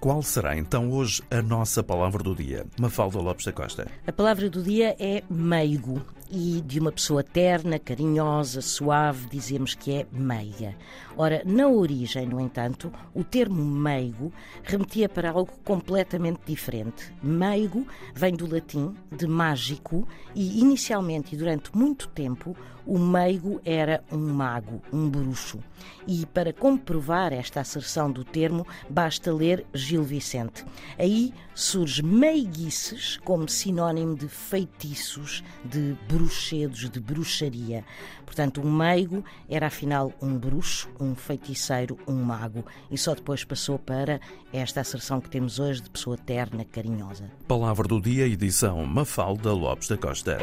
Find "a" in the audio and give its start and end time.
1.28-1.42, 4.06-4.12